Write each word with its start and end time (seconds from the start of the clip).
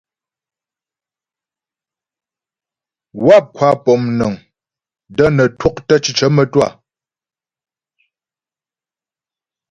Wáp 3.25 3.45
kwa 3.55 3.69
pɔmnəŋ 3.83 4.33
də́ 5.15 5.27
nə 5.35 5.43
twɔktə́ 5.59 5.97
cicə 6.03 6.27
mə́twâ. 6.35 6.67